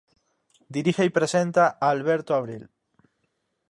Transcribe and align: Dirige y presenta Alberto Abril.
Dirige 0.77 1.05
y 1.05 1.11
presenta 1.11 1.67
Alberto 1.79 2.33
Abril. 2.33 2.71